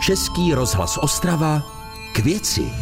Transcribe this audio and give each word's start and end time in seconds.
Český 0.00 0.54
rozhlas 0.54 0.98
Ostrava 1.02 1.62
k 2.12 2.18
věci. 2.18 2.72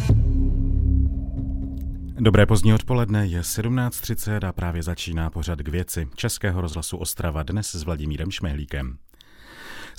Dobré 2.19 2.45
pozdní 2.45 2.73
odpoledne, 2.73 3.27
je 3.27 3.41
17.30 3.41 4.47
a 4.47 4.51
právě 4.51 4.83
začíná 4.83 5.29
pořad 5.29 5.59
k 5.59 5.67
věci 5.67 6.07
Českého 6.15 6.61
rozhlasu 6.61 6.97
Ostrava 6.97 7.43
dnes 7.43 7.75
s 7.75 7.83
Vladimírem 7.83 8.31
Šmehlíkem. 8.31 8.97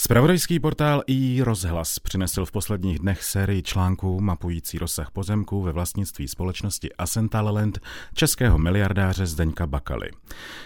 Spravodajský 0.03 0.61
portál 0.61 1.03
i 1.07 1.43
rozhlas 1.43 1.99
přinesl 1.99 2.45
v 2.45 2.53
posledních 2.53 2.99
dnech 2.99 3.25
sérii 3.25 3.63
článků 3.63 4.21
mapující 4.21 4.79
rozsah 4.79 5.11
pozemků 5.11 5.63
ve 5.63 5.73
vlastnictví 5.73 6.29
společnosti 6.29 6.93
Asental 6.93 7.55
Land 7.55 7.79
českého 8.15 8.59
miliardáře 8.59 9.27
Zdeňka 9.27 9.67
Bakaly. 9.67 10.11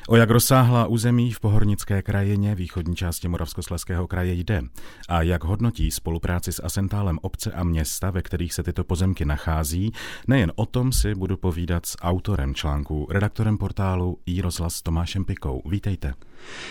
O 0.08 0.16
jak 0.16 0.30
rozsáhlá 0.30 0.86
území 0.86 1.32
v 1.32 1.40
pohornické 1.40 2.02
krajině 2.02 2.54
východní 2.54 2.96
části 2.96 3.28
Moravskosleského 3.28 4.06
kraje 4.06 4.32
jde 4.32 4.62
a 5.08 5.22
jak 5.22 5.44
hodnotí 5.44 5.90
spolupráci 5.90 6.52
s 6.52 6.62
Asentálem 6.62 7.18
obce 7.22 7.52
a 7.52 7.64
města, 7.64 8.10
ve 8.10 8.22
kterých 8.22 8.54
se 8.54 8.62
tyto 8.62 8.84
pozemky 8.84 9.24
nachází, 9.24 9.92
nejen 10.26 10.52
o 10.56 10.66
tom 10.66 10.92
si 10.92 11.14
budu 11.14 11.36
povídat 11.36 11.86
s 11.86 11.96
autorem 12.02 12.54
článku, 12.54 13.06
redaktorem 13.10 13.58
portálu 13.58 14.18
i 14.26 14.40
rozhlas 14.40 14.82
Tomášem 14.82 15.24
Pikou. 15.24 15.62
Vítejte. 15.68 16.14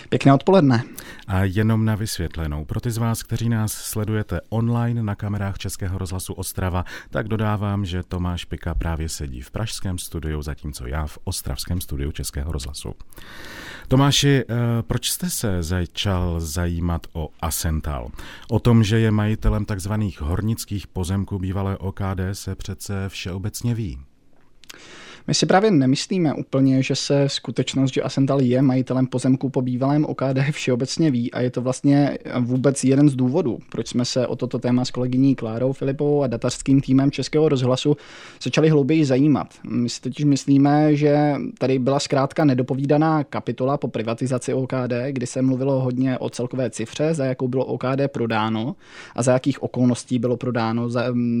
Pěkné 0.08 0.34
odpoledne. 0.34 0.82
A 1.26 1.44
jenom 1.44 1.84
na 1.84 1.94
vysvětlenou, 1.94 2.64
pro 2.64 2.80
ty 2.80 2.90
z 2.90 2.98
vás, 2.98 3.22
kteří 3.22 3.48
nás 3.48 3.72
sledujete 3.72 4.40
online 4.48 5.02
na 5.02 5.14
kamerách 5.14 5.58
Českého 5.58 5.98
rozhlasu 5.98 6.32
Ostrava, 6.32 6.84
tak 7.10 7.28
dodávám, 7.28 7.84
že 7.84 8.02
Tomáš 8.02 8.44
Pika 8.44 8.74
právě 8.74 9.08
sedí 9.08 9.40
v 9.40 9.50
pražském 9.50 9.98
studiu, 9.98 10.42
zatímco 10.42 10.86
já 10.86 11.06
v 11.06 11.18
ostravském 11.24 11.80
studiu 11.80 12.12
Českého 12.12 12.52
rozhlasu. 12.52 12.94
Tomáši, 13.88 14.44
eh, 14.48 14.54
proč 14.82 15.10
jste 15.10 15.30
se 15.30 15.62
začal 15.62 16.40
zajímat 16.40 17.06
o 17.12 17.28
Asental? 17.40 18.10
O 18.50 18.58
tom, 18.58 18.84
že 18.84 18.98
je 18.98 19.10
majitelem 19.10 19.64
takzvaných 19.64 20.20
hornických 20.20 20.86
pozemků 20.86 21.38
bývalé 21.38 21.76
OKD 21.78 22.20
se 22.32 22.54
přece 22.54 23.08
všeobecně 23.08 23.74
ví. 23.74 23.98
My 25.26 25.34
si 25.34 25.46
právě 25.46 25.70
nemyslíme 25.70 26.34
úplně, 26.34 26.82
že 26.82 26.94
se 26.94 27.28
skutečnost, 27.28 27.94
že 27.94 28.02
Asental 28.02 28.40
je 28.40 28.62
majitelem 28.62 29.06
pozemku 29.06 29.48
po 29.48 29.62
bývalém 29.62 30.04
OKD 30.04 30.38
všeobecně 30.50 31.10
ví 31.10 31.32
a 31.32 31.40
je 31.40 31.50
to 31.50 31.62
vlastně 31.62 32.18
vůbec 32.40 32.84
jeden 32.84 33.08
z 33.08 33.16
důvodů, 33.16 33.58
proč 33.70 33.88
jsme 33.88 34.04
se 34.04 34.26
o 34.26 34.36
toto 34.36 34.58
téma 34.58 34.84
s 34.84 34.90
kolegyní 34.90 35.34
Klárou 35.34 35.72
Filipovou 35.72 36.22
a 36.22 36.26
datařským 36.26 36.80
týmem 36.80 37.10
Českého 37.10 37.48
rozhlasu 37.48 37.96
začali 38.42 38.68
hlouběji 38.68 39.04
zajímat. 39.04 39.46
My 39.70 39.88
si 39.88 40.00
totiž 40.00 40.24
myslíme, 40.24 40.96
že 40.96 41.34
tady 41.58 41.78
byla 41.78 42.00
zkrátka 42.00 42.44
nedopovídaná 42.44 43.24
kapitola 43.24 43.76
po 43.76 43.88
privatizaci 43.88 44.54
OKD, 44.54 44.92
kdy 45.10 45.26
se 45.26 45.42
mluvilo 45.42 45.80
hodně 45.80 46.18
o 46.18 46.30
celkové 46.30 46.70
cifře, 46.70 47.14
za 47.14 47.24
jakou 47.24 47.48
bylo 47.48 47.64
OKD 47.64 48.00
prodáno 48.12 48.76
a 49.14 49.22
za 49.22 49.32
jakých 49.32 49.62
okolností 49.62 50.18
bylo 50.18 50.36
prodáno 50.36 50.88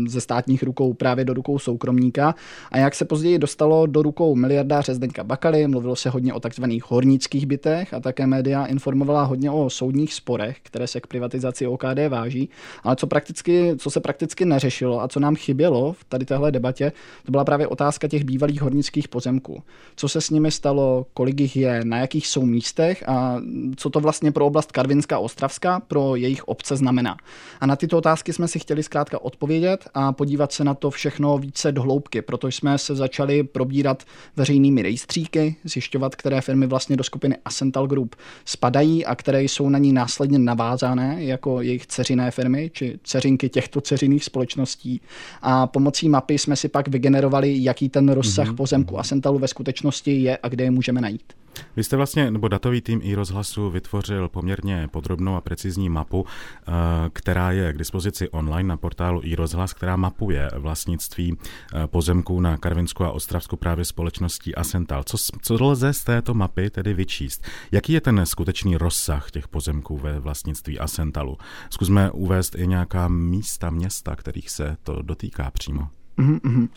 ze 0.06 0.20
státních 0.20 0.62
rukou 0.62 0.94
právě 0.94 1.24
do 1.24 1.34
rukou 1.34 1.58
soukromníka 1.58 2.34
a 2.70 2.78
jak 2.78 2.94
se 2.94 3.04
později 3.04 3.38
dostalo 3.38 3.73
dostalo 3.74 3.86
do 3.86 4.02
rukou 4.02 4.34
miliardáře 4.34 4.94
Zdeňka 4.94 5.24
Bakaly, 5.24 5.66
mluvilo 5.68 5.96
se 5.96 6.10
hodně 6.10 6.32
o 6.32 6.40
takzvaných 6.40 6.90
hornických 6.90 7.46
bytech 7.46 7.94
a 7.94 8.00
také 8.00 8.26
média 8.26 8.66
informovala 8.66 9.22
hodně 9.22 9.50
o 9.50 9.70
soudních 9.70 10.14
sporech, 10.14 10.56
které 10.62 10.86
se 10.86 11.00
k 11.00 11.06
privatizaci 11.06 11.66
OKD 11.66 12.08
váží, 12.08 12.48
ale 12.82 12.96
co, 12.96 13.06
prakticky, 13.06 13.74
co 13.78 13.90
se 13.90 14.00
prakticky 14.00 14.44
neřešilo 14.44 15.02
a 15.02 15.08
co 15.08 15.20
nám 15.20 15.36
chybělo 15.36 15.92
v 15.92 16.04
tady 16.04 16.24
téhle 16.24 16.52
debatě, 16.52 16.92
to 17.26 17.30
byla 17.30 17.44
právě 17.44 17.66
otázka 17.66 18.08
těch 18.08 18.24
bývalých 18.24 18.62
hornických 18.62 19.08
pozemků. 19.08 19.62
Co 19.96 20.08
se 20.08 20.20
s 20.20 20.30
nimi 20.30 20.50
stalo, 20.50 21.06
kolik 21.14 21.40
jich 21.40 21.56
je, 21.56 21.80
na 21.84 21.98
jakých 21.98 22.26
jsou 22.26 22.46
místech 22.46 23.08
a 23.08 23.40
co 23.76 23.90
to 23.90 24.00
vlastně 24.00 24.32
pro 24.32 24.46
oblast 24.46 24.72
Karvinská 24.72 25.18
Ostravská 25.18 25.80
pro 25.80 26.16
jejich 26.16 26.48
obce 26.48 26.76
znamená. 26.76 27.16
A 27.60 27.66
na 27.66 27.76
tyto 27.76 27.98
otázky 27.98 28.32
jsme 28.32 28.48
si 28.48 28.58
chtěli 28.58 28.82
zkrátka 28.82 29.22
odpovědět 29.22 29.88
a 29.94 30.12
podívat 30.12 30.52
se 30.52 30.64
na 30.64 30.74
to 30.74 30.90
všechno 30.90 31.38
více 31.38 31.72
do 31.72 31.82
hloubky, 31.82 32.22
protože 32.22 32.56
jsme 32.56 32.78
se 32.78 32.94
začali 32.94 33.42
pro 33.42 33.63
probírat 33.64 34.02
veřejnými 34.36 34.82
rejstříky, 34.82 35.56
zjišťovat, 35.64 36.16
které 36.16 36.40
firmy 36.40 36.66
vlastně 36.66 36.96
do 36.96 37.04
skupiny 37.04 37.36
Ascental 37.44 37.86
Group 37.86 38.16
spadají 38.44 39.06
a 39.06 39.14
které 39.14 39.42
jsou 39.42 39.68
na 39.68 39.78
ní 39.78 39.92
následně 39.92 40.38
navázané 40.38 41.24
jako 41.24 41.62
jejich 41.62 41.86
ceřiné 41.86 42.30
firmy 42.30 42.70
či 42.74 42.98
ceřinky 43.04 43.48
těchto 43.48 43.80
ceřiných 43.80 44.24
společností. 44.24 45.00
A 45.42 45.66
pomocí 45.66 46.08
mapy 46.08 46.38
jsme 46.38 46.56
si 46.56 46.68
pak 46.68 46.88
vygenerovali, 46.88 47.62
jaký 47.62 47.88
ten 47.88 48.08
rozsah 48.08 48.48
mm-hmm. 48.48 48.56
pozemku 48.56 48.98
Ascentalu 48.98 49.38
ve 49.38 49.48
skutečnosti 49.48 50.22
je 50.22 50.38
a 50.42 50.48
kde 50.48 50.64
je 50.64 50.70
můžeme 50.70 51.00
najít. 51.00 51.43
Vy 51.76 51.84
jste 51.84 51.96
vlastně, 51.96 52.30
nebo 52.30 52.48
datový 52.48 52.80
tým 52.80 53.00
i 53.02 53.14
rozhlasu 53.14 53.70
vytvořil 53.70 54.28
poměrně 54.28 54.88
podrobnou 54.90 55.36
a 55.36 55.40
precizní 55.40 55.88
mapu, 55.88 56.26
eh, 56.26 56.72
která 57.12 57.52
je 57.52 57.72
k 57.72 57.78
dispozici 57.78 58.28
online 58.28 58.68
na 58.68 58.76
portálu 58.76 59.20
i 59.24 59.34
rozhlas, 59.34 59.72
která 59.72 59.96
mapuje 59.96 60.50
vlastnictví 60.56 61.36
eh, 61.74 61.86
pozemků 61.86 62.40
na 62.40 62.56
Karvinsku 62.56 63.04
a 63.04 63.10
Ostravsku 63.10 63.56
právě 63.56 63.84
společností 63.84 64.54
Asental. 64.54 65.02
Co, 65.04 65.16
co 65.42 65.64
lze 65.64 65.92
z 65.92 66.04
této 66.04 66.34
mapy 66.34 66.70
tedy 66.70 66.94
vyčíst? 66.94 67.44
Jaký 67.72 67.92
je 67.92 68.00
ten 68.00 68.26
skutečný 68.26 68.76
rozsah 68.76 69.30
těch 69.30 69.48
pozemků 69.48 69.98
ve 69.98 70.20
vlastnictví 70.20 70.78
Asentalu? 70.78 71.38
Zkusme 71.70 72.10
uvést 72.10 72.54
i 72.54 72.66
nějaká 72.66 73.08
místa, 73.08 73.70
města, 73.70 74.16
kterých 74.16 74.50
se 74.50 74.76
to 74.82 75.02
dotýká 75.02 75.50
přímo. 75.50 75.88
Mm-hmm. 76.18 76.68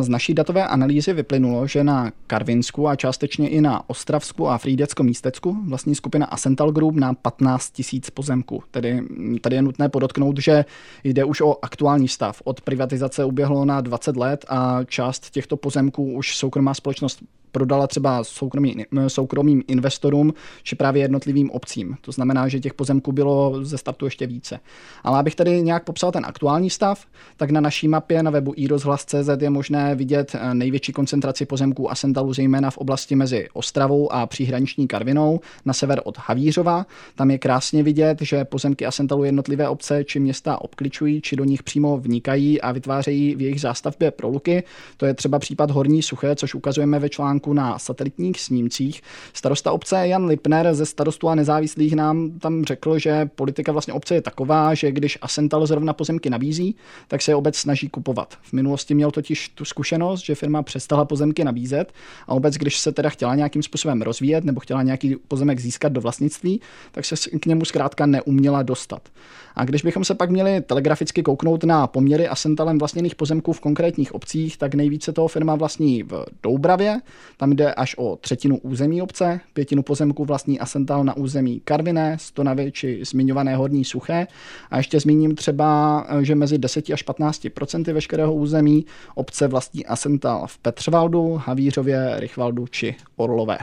Z 0.00 0.08
naší 0.08 0.34
datové 0.34 0.66
analýzy 0.66 1.12
vyplynulo, 1.12 1.66
že 1.66 1.84
na 1.84 2.12
Karvinsku 2.26 2.88
a 2.88 2.96
částečně 2.96 3.48
i 3.48 3.60
na 3.60 3.90
Ostravsku 3.90 4.48
a 4.48 4.58
Frýdeckom 4.58 5.06
místecku 5.06 5.58
vlastní 5.68 5.94
skupina 5.94 6.26
Asental 6.26 6.72
Group 6.72 6.94
na 6.94 7.14
15 7.14 7.70
tisíc 7.70 8.10
pozemků. 8.10 8.62
Tedy 8.70 9.02
tady 9.40 9.56
je 9.56 9.62
nutné 9.62 9.88
podotknout, 9.88 10.38
že 10.38 10.64
jde 11.04 11.24
už 11.24 11.40
o 11.40 11.56
aktuální 11.62 12.08
stav. 12.08 12.42
Od 12.44 12.60
privatizace 12.60 13.24
uběhlo 13.24 13.64
na 13.64 13.80
20 13.80 14.16
let 14.16 14.44
a 14.48 14.84
část 14.84 15.30
těchto 15.30 15.56
pozemků 15.56 16.12
už 16.12 16.36
soukromá 16.36 16.74
společnost 16.74 17.22
prodala 17.54 17.86
třeba 17.86 18.24
soukromý, 18.24 18.84
soukromým 19.08 19.62
investorům 19.66 20.34
či 20.62 20.76
právě 20.76 21.02
jednotlivým 21.02 21.50
obcím. 21.50 21.96
To 22.00 22.12
znamená, 22.12 22.48
že 22.48 22.60
těch 22.60 22.74
pozemků 22.74 23.12
bylo 23.12 23.64
ze 23.64 23.78
startu 23.78 24.04
ještě 24.04 24.26
více. 24.26 24.60
Ale 25.04 25.18
abych 25.18 25.34
tady 25.34 25.62
nějak 25.62 25.84
popsal 25.84 26.12
ten 26.12 26.26
aktuální 26.26 26.70
stav, 26.70 27.06
tak 27.36 27.50
na 27.50 27.60
naší 27.60 27.88
mapě 27.88 28.22
na 28.22 28.30
webu 28.30 28.52
iRozhlas.cz 28.56 29.28
je 29.40 29.50
možné 29.50 29.94
vidět 29.94 30.34
eh, 30.34 30.54
největší 30.54 30.92
koncentraci 30.92 31.46
pozemků 31.46 31.90
Asentalu, 31.90 32.32
zejména 32.32 32.70
v 32.70 32.78
oblasti 32.78 33.16
mezi 33.16 33.48
Ostravou 33.52 34.12
a 34.12 34.26
příhraniční 34.26 34.88
Karvinou 34.88 35.40
na 35.64 35.72
sever 35.72 36.00
od 36.04 36.18
Havířova. 36.18 36.86
Tam 37.14 37.30
je 37.30 37.38
krásně 37.38 37.82
vidět, 37.82 38.18
že 38.22 38.44
pozemky 38.44 38.86
Asentalu 38.86 39.24
jednotlivé 39.24 39.68
obce 39.68 40.04
či 40.04 40.20
města 40.20 40.60
obkličují, 40.60 41.20
či 41.20 41.36
do 41.36 41.44
nich 41.44 41.62
přímo 41.62 41.98
vnikají 41.98 42.60
a 42.60 42.72
vytvářejí 42.72 43.34
v 43.34 43.40
jejich 43.40 43.60
zástavbě 43.60 44.10
proluky. 44.10 44.62
To 44.96 45.06
je 45.06 45.14
třeba 45.14 45.38
případ 45.38 45.70
Horní 45.70 46.02
Suché, 46.02 46.36
což 46.36 46.54
ukazujeme 46.54 46.98
ve 46.98 47.08
článku 47.08 47.43
článku 47.44 47.52
na 47.52 47.78
satelitních 47.78 48.40
snímcích. 48.40 49.02
Starosta 49.32 49.72
obce 49.72 50.08
Jan 50.08 50.24
Lipner 50.24 50.74
ze 50.74 50.86
starostu 50.86 51.28
a 51.28 51.34
nezávislých 51.34 51.96
nám 51.96 52.30
tam 52.38 52.64
řekl, 52.64 52.98
že 52.98 53.26
politika 53.34 53.72
vlastně 53.72 53.94
obce 53.94 54.14
je 54.14 54.22
taková, 54.22 54.74
že 54.74 54.92
když 54.92 55.18
Asental 55.22 55.66
zrovna 55.66 55.92
pozemky 55.92 56.30
nabízí, 56.30 56.76
tak 57.08 57.22
se 57.22 57.30
je 57.30 57.36
obec 57.36 57.56
snaží 57.56 57.88
kupovat. 57.88 58.38
V 58.42 58.52
minulosti 58.52 58.94
měl 58.94 59.10
totiž 59.10 59.48
tu 59.48 59.64
zkušenost, 59.64 60.24
že 60.24 60.34
firma 60.34 60.62
přestala 60.62 61.04
pozemky 61.04 61.44
nabízet 61.44 61.92
a 62.26 62.32
obec, 62.34 62.54
když 62.54 62.78
se 62.78 62.92
teda 62.92 63.08
chtěla 63.08 63.34
nějakým 63.34 63.62
způsobem 63.62 64.02
rozvíjet 64.02 64.44
nebo 64.44 64.60
chtěla 64.60 64.82
nějaký 64.82 65.16
pozemek 65.28 65.60
získat 65.60 65.92
do 65.92 66.00
vlastnictví, 66.00 66.60
tak 66.92 67.04
se 67.04 67.16
k 67.40 67.46
němu 67.46 67.64
zkrátka 67.64 68.06
neuměla 68.06 68.62
dostat. 68.62 69.08
A 69.56 69.64
když 69.64 69.82
bychom 69.82 70.04
se 70.04 70.14
pak 70.14 70.30
měli 70.30 70.60
telegraficky 70.60 71.22
kouknout 71.22 71.64
na 71.64 71.86
poměry 71.86 72.28
Asentalem 72.28 72.78
vlastněných 72.78 73.14
pozemků 73.14 73.52
v 73.52 73.60
konkrétních 73.60 74.14
obcích, 74.14 74.56
tak 74.58 74.74
nejvíce 74.74 75.12
toho 75.12 75.28
firma 75.28 75.54
vlastní 75.54 76.02
v 76.02 76.26
Doubravě, 76.42 77.00
tam 77.36 77.52
jde 77.52 77.74
až 77.74 77.94
o 77.98 78.16
třetinu 78.16 78.58
území 78.58 79.02
obce, 79.02 79.40
pětinu 79.52 79.82
pozemků 79.82 80.24
vlastní 80.24 80.60
Asental 80.60 81.04
na 81.04 81.16
území 81.16 81.60
Karviné, 81.64 82.16
Stonavy 82.20 82.72
či 82.72 83.00
zmiňované 83.04 83.56
Horní 83.56 83.84
Suché. 83.84 84.26
A 84.70 84.76
ještě 84.76 85.00
zmíním 85.00 85.34
třeba, 85.34 86.06
že 86.20 86.34
mezi 86.34 86.58
10 86.58 86.90
až 86.90 87.02
15 87.02 87.46
procenty 87.54 87.92
veškerého 87.92 88.34
území 88.34 88.86
obce 89.14 89.48
vlastní 89.48 89.86
Asental 89.86 90.46
v 90.46 90.58
Petřvaldu, 90.58 91.40
Havířově, 91.46 92.14
Rychvaldu 92.16 92.66
či 92.66 92.94
Orlové. 93.16 93.58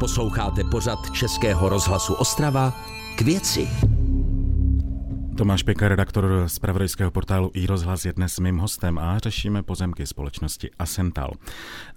Posloucháte 0.00 0.64
pořad 0.70 0.98
Českého 1.12 1.68
rozhlasu 1.68 2.14
Ostrava 2.14 2.72
k 3.18 3.20
věci. 3.20 3.68
Tomáš 5.38 5.62
Pěka, 5.62 5.88
redaktor 5.88 6.44
z 6.46 6.58
pravodejského 6.58 7.10
portálu 7.10 7.50
iRozhlas 7.54 8.04
je 8.04 8.12
dnes 8.12 8.38
mým 8.38 8.58
hostem 8.58 8.98
a 8.98 9.18
řešíme 9.18 9.62
pozemky 9.62 10.06
společnosti 10.06 10.70
Asental. 10.78 11.30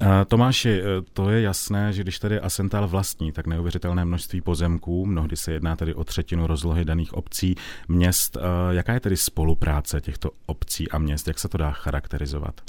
Eh, 0.02 0.26
Tomáši, 0.28 0.82
eh, 0.82 0.84
to 1.14 1.30
je 1.30 1.42
jasné, 1.42 1.94
že 1.94 2.02
když 2.04 2.20
tady 2.20 2.40
Asental 2.40 2.88
vlastní 2.88 3.32
tak 3.32 3.48
neuvěřitelné 3.48 4.06
množství 4.06 4.42
pozemků, 4.42 5.06
mnohdy 5.06 5.38
se 5.38 5.52
jedná 5.52 5.76
tedy 5.76 5.94
o 5.94 6.04
třetinu 6.04 6.48
rozlohy 6.48 6.86
daných 6.86 7.14
obcí, 7.14 7.56
měst, 7.88 8.38
eh, 8.38 8.42
jaká 8.76 8.94
je 8.94 9.00
tedy 9.00 9.18
spolupráce 9.18 10.02
těchto 10.02 10.32
obcí 10.46 10.92
a 10.92 10.98
měst, 10.98 11.28
jak 11.28 11.40
se 11.40 11.50
to 11.50 11.58
dá 11.58 11.72
charakterizovat? 11.72 12.62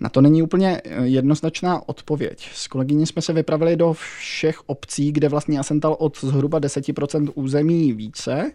Na 0.00 0.08
to 0.08 0.20
není 0.20 0.42
úplně 0.42 0.80
eh, 0.84 1.06
jednoznačná 1.06 1.88
odpověď. 1.88 2.50
S 2.54 2.66
kolegyní 2.66 3.06
jsme 3.06 3.22
se 3.22 3.32
vypravili 3.32 3.76
do 3.76 3.92
všech 3.92 4.60
obcí, 4.66 5.12
kde 5.12 5.28
vlastně 5.28 5.58
Asental 5.58 5.96
od 5.98 6.20
zhruba 6.20 6.60
10% 6.60 7.30
území 7.34 7.92
více. 7.92 8.52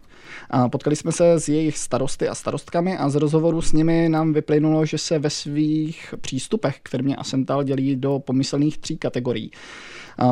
A 0.49 0.69
potkali 0.69 0.95
jsme 0.95 1.11
se 1.11 1.33
s 1.33 1.49
jejich 1.49 1.77
starosty 1.77 2.27
a 2.27 2.35
starostkami 2.35 2.97
a 2.97 3.09
z 3.09 3.15
rozhovoru 3.15 3.61
s 3.61 3.71
nimi 3.73 4.09
nám 4.09 4.33
vyplynulo, 4.33 4.85
že 4.85 4.97
se 4.97 5.19
ve 5.19 5.29
svých 5.29 6.15
přístupech 6.21 6.79
k 6.83 6.89
firmě 6.89 7.15
Asental 7.15 7.63
dělí 7.63 7.95
do 7.95 8.19
pomyslných 8.19 8.77
tří 8.77 8.97
kategorií. 8.97 9.51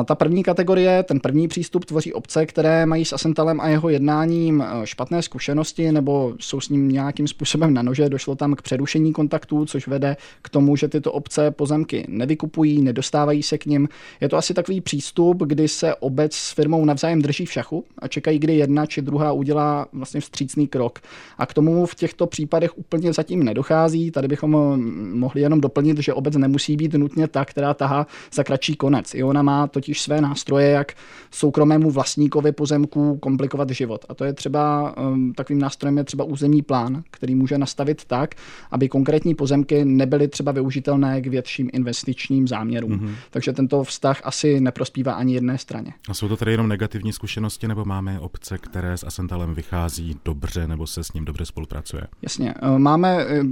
Ta 0.04 0.14
první 0.14 0.42
kategorie, 0.42 1.02
ten 1.02 1.20
první 1.20 1.48
přístup 1.48 1.84
tvoří 1.84 2.12
obce, 2.12 2.46
které 2.46 2.86
mají 2.86 3.04
s 3.04 3.12
Asentalem 3.12 3.60
a 3.60 3.68
jeho 3.68 3.88
jednáním 3.88 4.62
eh, 4.62 4.86
špatné 4.86 5.22
zkušenosti 5.22 5.92
nebo 5.92 6.34
jsou 6.40 6.60
s 6.60 6.68
ním 6.68 6.88
nějakým 6.88 7.28
způsobem 7.28 7.74
na 7.74 7.82
nože. 7.82 8.08
Došlo 8.08 8.34
tam 8.34 8.54
k 8.54 8.62
přerušení 8.62 9.12
kontaktů, 9.12 9.66
což 9.66 9.88
vede 9.88 10.16
k 10.42 10.48
tomu, 10.48 10.76
že 10.76 10.88
tyto 11.02 11.12
obce 11.12 11.50
pozemky 11.50 12.04
nevykupují, 12.08 12.82
nedostávají 12.82 13.42
se 13.42 13.58
k 13.58 13.66
nim. 13.66 13.88
Je 14.20 14.28
to 14.28 14.36
asi 14.36 14.54
takový 14.54 14.80
přístup, 14.80 15.42
kdy 15.42 15.68
se 15.68 15.94
obec 15.94 16.34
s 16.34 16.52
firmou 16.52 16.84
navzájem 16.84 17.22
drží 17.22 17.46
v 17.46 17.52
šachu 17.52 17.84
a 17.98 18.08
čekají, 18.08 18.38
kdy 18.38 18.56
jedna 18.56 18.86
či 18.86 19.02
druhá 19.02 19.32
udělá 19.32 19.86
vlastně 19.92 20.20
vstřícný 20.20 20.68
krok. 20.68 20.98
A 21.38 21.46
k 21.46 21.54
tomu 21.54 21.86
v 21.86 21.94
těchto 21.94 22.26
případech 22.26 22.78
úplně 22.78 23.12
zatím 23.12 23.42
nedochází. 23.42 24.10
Tady 24.10 24.28
bychom 24.28 24.56
eh, 24.56 24.76
mohli 25.16 25.40
jenom 25.40 25.60
doplnit, 25.60 25.98
že 25.98 26.14
obec 26.14 26.36
nemusí 26.36 26.76
být 26.76 26.94
nutně 26.94 27.28
ta, 27.28 27.44
která 27.44 27.74
tahá 27.74 28.06
za 28.32 28.44
kratší 28.44 28.76
konec. 28.76 29.14
I 29.14 29.22
ona 29.22 29.42
má 29.42 29.66
totiž 29.66 30.02
své 30.02 30.20
nástroje, 30.20 30.70
jak 30.70 30.92
soukromému 31.30 31.90
vlastníkovi 31.90 32.52
pozemku 32.52 33.16
komplikovat 33.16 33.70
život. 33.70 34.04
A 34.08 34.14
to 34.14 34.24
je 34.24 34.32
třeba 34.32 34.94
um, 34.96 35.32
takovým 35.32 35.60
nástrojem 35.60 35.98
je 35.98 36.04
třeba 36.04 36.24
územní 36.24 36.62
plán, 36.62 37.02
který 37.10 37.34
může 37.34 37.58
nastavit 37.58 38.04
tak, 38.04 38.34
aby 38.70 38.88
konkrétní 38.88 39.34
pozemky 39.34 39.84
nebyly 39.84 40.28
třeba 40.28 40.52
využitelné 40.52 40.91
k 40.98 41.26
větším 41.26 41.70
investičním 41.72 42.48
záměrům. 42.48 42.92
Mm-hmm. 42.92 43.14
Takže 43.30 43.52
tento 43.52 43.84
vztah 43.84 44.20
asi 44.24 44.60
neprospívá 44.60 45.12
ani 45.12 45.34
jedné 45.34 45.58
straně. 45.58 45.92
A 46.08 46.14
jsou 46.14 46.28
to 46.28 46.36
tedy 46.36 46.50
jenom 46.50 46.68
negativní 46.68 47.12
zkušenosti, 47.12 47.68
nebo 47.68 47.84
máme 47.84 48.20
obce, 48.20 48.58
které 48.58 48.96
s 48.96 49.04
Asentalem 49.04 49.54
vychází 49.54 50.16
dobře, 50.24 50.66
nebo 50.66 50.86
se 50.86 51.04
s 51.04 51.12
ním 51.12 51.24
dobře 51.24 51.44
spolupracuje? 51.44 52.02
Jasně. 52.22 52.54
Uh, 52.62 52.78
máme 52.78 53.26
uh, 53.26 53.46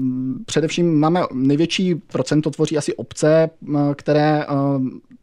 především 0.47 1.01
máme 1.01 1.21
největší 1.33 1.95
procento 1.95 2.51
tvoří 2.51 2.79
asi 2.79 2.95
obce, 2.95 3.51
které 3.95 4.47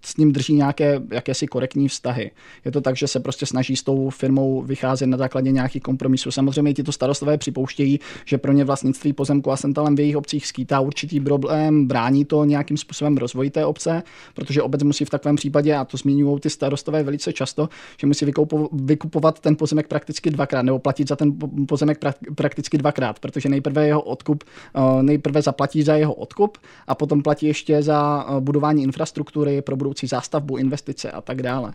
s 0.01 0.17
ním 0.17 0.31
drží 0.31 0.53
nějaké 0.53 1.01
jakési 1.11 1.47
korektní 1.47 1.87
vztahy. 1.87 2.31
Je 2.65 2.71
to 2.71 2.81
tak, 2.81 2.97
že 2.97 3.07
se 3.07 3.19
prostě 3.19 3.45
snaží 3.45 3.75
s 3.75 3.83
tou 3.83 4.09
firmou 4.09 4.61
vycházet 4.61 5.07
na 5.07 5.17
základě 5.17 5.51
nějakých 5.51 5.83
kompromisů. 5.83 6.31
Samozřejmě 6.31 6.73
tito 6.73 6.91
starostové 6.91 7.37
připouštějí, 7.37 7.99
že 8.25 8.37
pro 8.37 8.51
ně 8.51 8.65
vlastnictví 8.65 9.13
pozemku 9.13 9.51
a 9.51 9.57
centralem 9.57 9.95
v 9.95 9.99
jejich 9.99 10.17
obcích 10.17 10.47
skýtá 10.47 10.79
určitý 10.79 11.19
problém, 11.19 11.87
brání 11.87 12.06
to 12.25 12.45
nějakým 12.45 12.77
způsobem 12.77 13.17
rozvoji 13.17 13.49
té 13.49 13.65
obce, 13.65 14.03
protože 14.33 14.61
obec 14.61 14.83
musí 14.83 15.05
v 15.05 15.09
takovém 15.09 15.35
případě, 15.35 15.75
a 15.75 15.85
to 15.85 15.97
zmiňují 15.97 16.39
ty 16.39 16.49
starostové 16.49 17.03
velice 17.03 17.33
často, 17.33 17.69
že 17.99 18.07
musí 18.07 18.25
vykupovat 18.71 19.39
ten 19.39 19.55
pozemek 19.55 19.87
prakticky 19.87 20.29
dvakrát, 20.29 20.61
nebo 20.61 20.79
platit 20.79 21.07
za 21.07 21.15
ten 21.15 21.33
pozemek 21.67 21.97
prakticky 22.35 22.77
dvakrát, 22.77 23.19
protože 23.19 23.49
nejprve 23.49 23.87
jeho 23.87 24.01
odkup, 24.01 24.43
eh, 24.43 25.03
nejprve 25.03 25.41
zaplatí 25.41 25.83
za 25.83 25.95
jeho 25.95 26.13
odkup 26.13 26.57
a 26.87 26.95
potom 26.95 27.23
platí 27.23 27.45
ještě 27.45 27.81
za 27.83 28.25
eh, 28.29 28.41
budování 28.41 28.83
infrastruktury 28.83 29.61
pro 29.61 29.75
budoucí 29.75 30.07
zástavbu, 30.07 30.57
investice 30.57 31.11
a 31.11 31.21
tak 31.21 31.41
dále. 31.41 31.73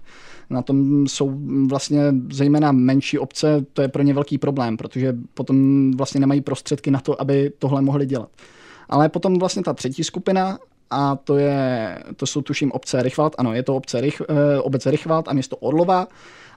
Na 0.51 0.63
tom 0.63 1.07
jsou 1.07 1.39
vlastně 1.67 2.01
zejména 2.31 2.73
menší 2.73 3.19
obce, 3.19 3.65
to 3.73 3.83
je 3.83 3.89
pro 3.89 4.03
ně 4.03 4.15
velký 4.15 4.39
problém, 4.39 4.77
protože 4.77 5.17
potom 5.35 5.91
vlastně 5.97 6.21
nemají 6.21 6.41
prostředky 6.41 6.91
na 6.91 7.01
to, 7.01 7.21
aby 7.21 7.53
tohle 7.59 7.83
mohli 7.83 8.07
dělat. 8.07 8.29
Ale 8.93 9.09
potom 9.09 9.39
vlastně 9.39 9.63
ta 9.63 9.73
třetí 9.73 10.05
skupina, 10.05 10.59
a 10.91 11.17
to, 11.17 11.39
je, 11.39 11.99
to 12.17 12.27
jsou 12.27 12.43
tuším 12.43 12.73
obce 12.73 13.03
Rychvald, 13.03 13.35
ano, 13.39 13.55
je 13.55 13.63
to 13.63 13.77
obce 13.77 14.01
Rych, 14.01 14.23
eh, 14.29 14.61
obec 14.61 14.87
Rychvald 14.87 15.29
a 15.29 15.33
město 15.33 15.57
Orlova, 15.57 16.07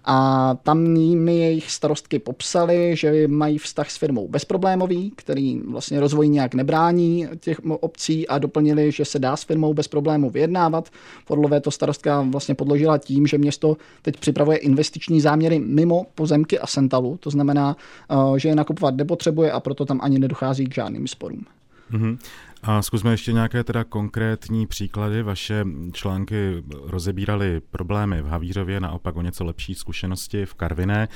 a 0.05 0.55
tam 0.63 0.79
mi 1.17 1.37
jejich 1.37 1.71
starostky 1.71 2.19
popsali, 2.19 2.95
že 2.95 3.27
mají 3.27 3.57
vztah 3.57 3.91
s 3.91 3.97
firmou 3.97 4.27
bezproblémový, 4.27 5.11
který 5.15 5.59
vlastně 5.59 5.99
rozvoji 5.99 6.29
nějak 6.29 6.53
nebrání 6.53 7.27
těch 7.39 7.59
obcí 7.65 8.27
a 8.27 8.37
doplnili, 8.37 8.91
že 8.91 9.05
se 9.05 9.19
dá 9.19 9.35
s 9.35 9.43
firmou 9.43 9.73
bez 9.73 9.87
problému 9.87 10.29
vyjednávat. 10.29 10.89
Podlové 11.27 11.61
to 11.61 11.71
starostka 11.71 12.21
vlastně 12.21 12.55
podložila 12.55 12.97
tím, 12.97 13.27
že 13.27 13.37
město 13.37 13.77
teď 14.01 14.19
připravuje 14.19 14.57
investiční 14.57 15.21
záměry 15.21 15.59
mimo 15.59 16.05
pozemky 16.15 16.59
a 16.59 16.67
sentalu, 16.67 17.17
to 17.19 17.29
znamená, 17.29 17.77
eh, 18.11 18.39
že 18.39 18.49
je 18.49 18.55
nakupovat 18.55 18.95
nepotřebuje 18.95 19.51
a 19.51 19.59
proto 19.59 19.85
tam 19.85 19.99
ani 20.03 20.19
nedochází 20.19 20.65
k 20.65 20.73
žádným 20.73 21.07
sporům. 21.07 21.45
Mm-hmm. 21.91 22.17
A 22.63 22.81
zkusme 22.81 23.11
ještě 23.11 23.33
nějaké 23.33 23.63
teda 23.63 23.83
konkrétní 23.83 24.67
příklady. 24.67 25.23
Vaše 25.23 25.65
články 25.91 26.63
rozebíraly 26.83 27.61
problémy 27.71 28.21
v 28.21 28.25
Havířově, 28.25 28.79
naopak 28.79 29.15
o 29.15 29.21
něco 29.21 29.45
lepší 29.45 29.75
zkušenosti 29.75 30.45
v 30.45 30.53
Karviné. 30.53 31.07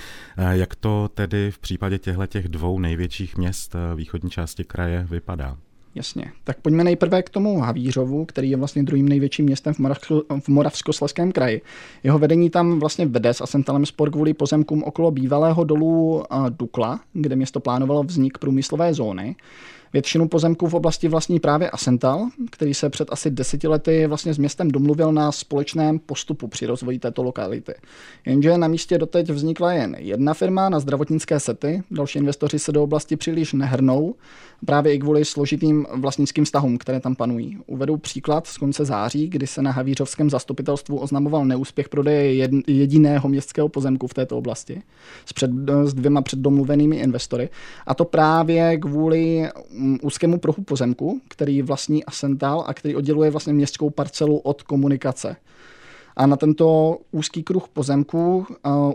Jak 0.52 0.76
to 0.76 1.10
tedy 1.14 1.52
v 1.52 1.60
případě 1.60 1.98
těchto 1.98 2.28
těch 2.28 2.48
dvou 2.48 2.80
největších 2.80 3.38
měst 3.38 3.76
východní 3.96 4.30
části 4.30 4.64
kraje 4.64 5.08
vypadá? 5.10 5.58
Jasně. 5.96 6.32
Tak 6.44 6.60
pojďme 6.62 6.84
nejprve 6.84 7.24
k 7.24 7.30
tomu 7.30 7.60
Havířovu, 7.60 8.26
který 8.26 8.50
je 8.50 8.58
vlastně 8.58 8.84
druhým 8.84 9.10
největším 9.10 9.46
městem 9.46 9.74
v, 9.74 9.80
Moravsko, 9.80 10.24
v 10.40 10.48
Moravskosleském 10.48 11.32
kraji. 11.32 11.62
Jeho 12.04 12.20
vedení 12.20 12.50
tam 12.50 12.80
vlastně 12.80 13.06
vede 13.06 13.34
s 13.34 13.42
Asentalem 13.42 13.86
spor 13.86 14.12
kvůli 14.12 14.34
pozemkům 14.34 14.84
okolo 14.84 15.12
bývalého 15.12 15.64
dolu 15.64 16.24
Dukla, 16.50 17.00
kde 17.14 17.36
město 17.36 17.60
plánovalo 17.60 18.04
vznik 18.04 18.38
průmyslové 18.38 18.94
zóny. 18.94 19.36
Většinu 19.94 20.28
pozemků 20.28 20.68
v 20.68 20.74
oblasti 20.74 21.08
vlastní 21.08 21.40
právě 21.40 21.70
Asental, 21.70 22.28
který 22.52 22.74
se 22.74 22.90
před 22.90 23.08
asi 23.12 23.32
deseti 23.32 23.68
lety 23.68 24.08
vlastně 24.08 24.34
s 24.34 24.38
městem 24.38 24.72
domluvil 24.72 25.12
na 25.12 25.32
společném 25.32 26.00
postupu 26.00 26.48
při 26.48 26.66
rozvoji 26.66 27.00
této 27.00 27.24
lokality. 27.24 27.74
Jenže 28.26 28.58
na 28.58 28.68
místě 28.68 28.98
doteď 28.98 29.30
vznikla 29.30 29.74
jen 29.74 29.96
jedna 30.00 30.34
firma 30.34 30.70
na 30.70 30.80
zdravotnické 30.80 31.40
sety, 31.40 31.84
další 31.92 32.20
investoři 32.20 32.60
se 32.60 32.72
do 32.72 32.84
oblasti 32.84 33.16
příliš 33.16 33.54
nehrnou, 33.54 34.16
právě 34.66 34.94
i 34.94 35.00
kvůli 35.00 35.26
složitým 35.26 35.88
vlastnickým 35.96 36.46
vztahům, 36.46 36.78
které 36.78 37.00
tam 37.00 37.16
panují. 37.16 37.58
Uvedu 37.68 37.98
příklad 37.98 38.48
z 38.48 38.58
konce 38.58 38.86
září, 38.86 39.28
kdy 39.28 39.48
se 39.48 39.62
na 39.62 39.72
Havířovském 39.72 40.30
zastupitelstvu 40.30 40.98
oznamoval 40.98 41.46
neúspěch 41.46 41.90
prodeje 41.90 42.50
jediného 42.68 43.30
městského 43.30 43.70
pozemku 43.70 44.08
v 44.08 44.14
této 44.14 44.38
oblasti 44.38 44.82
s, 45.26 45.34
před, 45.34 45.52
s 45.84 45.94
dvěma 45.94 46.22
předdomluvenými 46.22 46.96
investory. 46.96 47.50
A 47.88 47.94
to 47.94 48.06
právě 48.06 48.78
kvůli 48.78 49.50
úzkému 50.02 50.40
prohu 50.40 50.64
pozemku, 50.64 51.22
který 51.28 51.62
vlastní 51.62 52.06
Asental 52.06 52.64
a 52.68 52.74
který 52.74 52.96
odděluje 52.96 53.32
vlastně 53.32 53.54
městskou 53.54 53.90
parcelu 53.90 54.38
od 54.38 54.64
komunikace. 54.64 55.36
A 56.20 56.26
na 56.26 56.36
tento 56.36 56.98
úzký 57.12 57.44
kruh 57.44 57.68
pozemků 57.68 58.38
uh, 58.38 58.46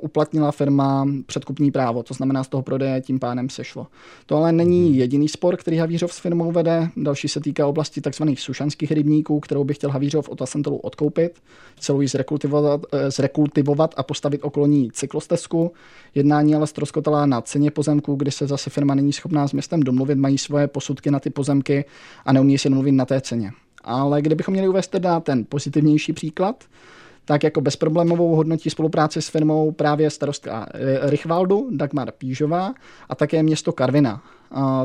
uplatnila 0.00 0.52
firma 0.52 1.08
předkupní 1.26 1.70
právo, 1.70 2.02
to 2.02 2.14
znamená 2.14 2.44
z 2.44 2.48
toho 2.48 2.62
prodeje 2.62 3.00
tím 3.00 3.18
pánem 3.18 3.48
sešlo. 3.48 3.86
To 4.26 4.36
ale 4.36 4.52
není 4.52 4.90
mhm. 4.90 4.98
jediný 4.98 5.28
spor, 5.28 5.56
který 5.56 5.76
Havířov 5.76 6.12
s 6.12 6.18
firmou 6.18 6.52
vede. 6.52 6.88
Další 6.96 7.28
se 7.28 7.40
týká 7.40 7.66
oblasti 7.66 8.00
tzv. 8.00 8.22
sušanských 8.34 8.92
rybníků, 8.92 9.40
kterou 9.40 9.64
by 9.64 9.74
chtěl 9.74 9.90
Havířov 9.90 10.28
od 10.28 10.42
Asentolu 10.42 10.76
odkoupit, 10.76 11.42
celou 11.78 12.00
ji 12.00 12.08
zrekultivovat, 12.08 12.80
eh, 12.92 13.10
zrekultivovat 13.10 13.94
a 13.96 14.02
postavit 14.02 14.40
okolo 14.44 14.66
ní 14.66 14.90
cyklostezku. 14.92 15.72
Jednání 16.14 16.54
ale 16.54 16.66
ztroskotala 16.66 17.26
na 17.26 17.40
ceně 17.40 17.70
pozemku, 17.70 18.14
kdy 18.14 18.30
se 18.30 18.46
zase 18.46 18.70
firma 18.70 18.94
není 18.94 19.12
schopná 19.12 19.48
s 19.48 19.52
městem 19.52 19.80
domluvit, 19.80 20.18
mají 20.18 20.38
svoje 20.38 20.68
posudky 20.68 21.10
na 21.10 21.20
ty 21.20 21.30
pozemky 21.30 21.84
a 22.24 22.32
neumí 22.32 22.58
si 22.58 22.68
domluvit 22.68 22.92
na 22.92 23.04
té 23.04 23.20
ceně. 23.20 23.52
Ale 23.84 24.22
kdybychom 24.22 24.52
měli 24.52 24.68
uvést 24.68 24.88
teda 24.88 25.20
ten 25.20 25.44
pozitivnější 25.48 26.12
příklad, 26.12 26.64
tak 27.24 27.44
jako 27.44 27.60
bezproblémovou 27.60 28.34
hodnotí 28.34 28.70
spolupráci 28.70 29.22
s 29.22 29.28
firmou 29.28 29.72
právě 29.72 30.10
starostka 30.10 30.66
eh, 30.74 31.10
Richvaldu, 31.10 31.68
Dagmar 31.70 32.12
Pížová 32.12 32.74
a 33.08 33.14
také 33.14 33.42
město 33.42 33.72
Karvina 33.72 34.22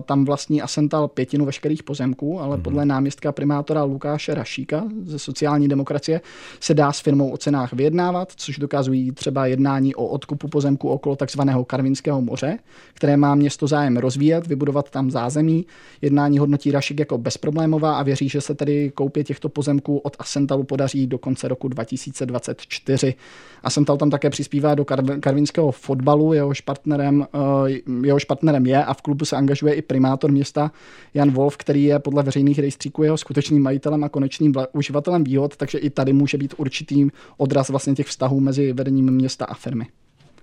tam 0.06 0.26
vlastní 0.26 0.62
Asental 0.62 1.08
pětinu 1.08 1.46
veškerých 1.46 1.84
pozemků, 1.84 2.40
ale 2.40 2.58
mm-hmm. 2.58 2.62
podle 2.62 2.86
náměstka 2.86 3.32
primátora 3.32 3.84
Lukáše 3.84 4.34
Rašíka 4.34 4.84
ze 5.04 5.20
sociální 5.20 5.68
demokracie 5.68 6.22
se 6.60 6.74
dá 6.74 6.92
s 6.92 7.00
firmou 7.00 7.32
o 7.32 7.38
cenách 7.38 7.74
vyjednávat, 7.74 8.32
což 8.36 8.58
dokazují 8.58 9.12
třeba 9.12 9.46
jednání 9.46 9.96
o 9.96 10.06
odkupu 10.06 10.48
pozemku 10.48 10.90
okolo 10.90 11.16
takzvaného 11.16 11.66
Karvinského 11.66 12.22
moře, 12.22 12.58
které 12.94 13.18
má 13.18 13.36
město 13.36 13.68
zájem 13.68 13.98
rozvíjet, 13.98 14.48
vybudovat 14.48 14.90
tam 14.90 15.12
zázemí. 15.12 15.66
Jednání 16.02 16.40
hodnotí 16.40 16.72
Rašík 16.72 17.00
jako 17.00 17.18
bezproblémová 17.18 17.98
a 17.98 18.04
věří, 18.04 18.30
že 18.30 18.42
se 18.42 18.56
tedy 18.56 18.92
koupě 18.96 19.24
těchto 19.24 19.50
pozemků 19.50 19.98
od 19.98 20.16
Asentalu 20.20 20.64
podaří 20.64 21.08
do 21.08 21.18
konce 21.18 21.48
roku 21.48 21.68
2024. 21.68 23.16
Asental 23.64 23.98
tam 23.98 24.10
také 24.10 24.30
přispívá 24.30 24.76
do 24.76 24.86
karvinského 25.20 25.72
fotbalu, 25.72 26.34
jehož 26.34 26.62
partnerem, 26.62 27.28
eh, 27.34 28.08
jehož 28.08 28.26
partnerem 28.26 28.66
je 28.66 28.86
a 28.86 28.94
v 28.94 29.02
klubu 29.02 29.26
se 29.26 29.36
angažuje 29.36 29.49
angažuje 29.50 29.74
i 29.74 29.82
primátor 29.82 30.32
města 30.32 30.72
Jan 31.14 31.32
Wolf, 31.32 31.58
který 31.58 31.84
je 31.84 32.00
podle 32.00 32.24
veřejných 32.24 32.60
rejstříků 32.60 33.04
jeho 33.04 33.18
skutečným 33.18 33.64
majitelem 33.64 34.04
a 34.04 34.10
konečným 34.10 34.54
uživatelem 34.74 35.24
výhod, 35.24 35.58
takže 35.58 35.78
i 35.78 35.90
tady 35.90 36.14
může 36.14 36.38
být 36.38 36.54
určitý 36.58 37.08
odraz 37.38 37.70
vlastně 37.70 37.96
těch 37.96 38.08
vztahů 38.08 38.40
mezi 38.40 38.74
vedením 38.74 39.12
města 39.12 39.46
a 39.46 39.54
firmy. 39.54 39.86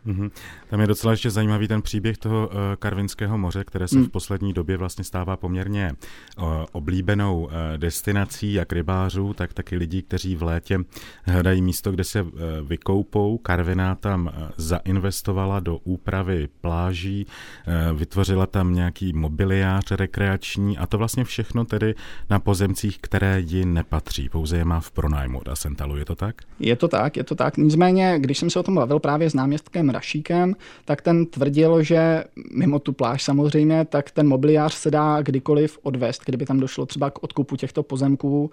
Mm-hmm. 0.07 0.31
Tam 0.69 0.81
je 0.81 0.87
docela 0.87 1.11
ještě 1.11 1.31
zajímavý 1.31 1.69
ten 1.69 1.83
příběh 1.83 2.19
toho 2.19 2.47
uh, 2.47 2.55
Karvinského 2.79 3.39
moře, 3.39 3.65
které 3.65 3.89
se 3.89 3.99
mm. 3.99 4.05
v 4.05 4.09
poslední 4.09 4.53
době 4.53 4.77
vlastně 4.77 5.05
stává 5.05 5.37
poměrně 5.37 5.93
uh, 6.39 6.47
oblíbenou 6.73 7.45
uh, 7.45 7.51
destinací 7.77 8.53
jak 8.53 8.73
rybářů, 8.73 9.33
tak 9.33 9.53
taky 9.53 9.77
lidí, 9.77 10.03
kteří 10.03 10.37
v 10.37 10.43
létě 10.43 10.79
hledají 11.25 11.63
místo, 11.63 11.91
kde 11.91 12.05
se 12.05 12.23
uh, 12.23 12.31
vykoupou. 12.67 13.39
Karviná 13.39 13.95
tam 13.95 14.27
uh, 14.27 14.49
zainvestovala 14.57 15.61
do 15.61 15.77
úpravy 15.77 16.49
pláží, 16.61 17.27
uh, 17.27 17.99
vytvořila 17.99 18.47
tam 18.47 18.75
nějaký 18.75 19.13
mobiliář 19.13 19.91
rekreační 19.91 20.79
a 20.79 20.87
to 20.87 20.99
vlastně 20.99 21.25
všechno 21.25 21.65
tedy 21.65 21.95
na 22.31 22.39
pozemcích, 22.39 22.99
které 23.01 23.41
ji 23.41 23.65
nepatří, 23.65 24.29
pouze 24.29 24.57
je 24.57 24.65
má 24.65 24.81
v 24.81 24.91
pronájmu 24.91 25.39
od 25.39 25.49
Asentalu, 25.49 25.97
je 25.97 26.05
to 26.05 26.15
tak? 26.15 26.43
Je 26.59 26.77
to 26.77 26.89
tak, 26.89 27.17
je 27.17 27.25
to 27.25 27.35
tak. 27.35 27.57
Nicméně, 27.57 28.19
když 28.19 28.39
jsem 28.39 28.51
se 28.51 28.61
o 28.61 28.63
tom 28.63 28.75
bavil 28.75 28.99
právě 28.99 29.31
s 29.31 29.35
náměstkem 29.35 29.89
Rašíkem, 29.97 30.55
tak 30.85 31.03
ten 31.03 31.27
tvrdil, 31.27 31.83
že 31.83 32.25
mimo 32.53 32.79
tu 32.79 32.93
pláž 32.93 33.23
samozřejmě, 33.23 33.85
tak 33.85 34.11
ten 34.11 34.29
mobiliář 34.29 34.75
se 34.75 34.91
dá 34.91 35.23
kdykoliv 35.23 35.79
odvést, 35.83 36.23
kdyby 36.27 36.47
tam 36.47 36.61
došlo 36.61 36.87
třeba 36.87 37.11
k 37.11 37.23
odkupu 37.23 37.57
těchto 37.57 37.83
pozemků 37.83 38.51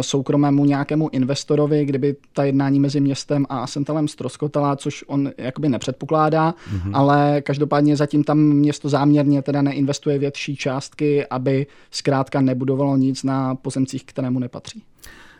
soukromému 0.00 0.64
nějakému 0.64 1.08
investorovi, 1.12 1.84
kdyby 1.84 2.16
ta 2.32 2.44
jednání 2.44 2.80
mezi 2.80 3.00
městem 3.00 3.46
a 3.48 3.58
Asentalem 3.58 4.08
stroskotala, 4.08 4.76
což 4.76 5.04
on 5.06 5.30
jakoby 5.38 5.68
nepředpokládá, 5.68 6.50
mm-hmm. 6.50 6.90
ale 6.94 7.42
každopádně 7.42 7.96
zatím 7.96 8.24
tam 8.24 8.38
město 8.38 8.88
záměrně 8.88 9.42
teda 9.42 9.62
neinvestuje 9.62 10.18
větší 10.18 10.56
částky, 10.56 11.26
aby 11.26 11.66
zkrátka 11.90 12.40
nebudovalo 12.40 12.96
nic 12.96 13.22
na 13.22 13.54
pozemcích, 13.54 14.04
kterému 14.04 14.38
nepatří. 14.38 14.82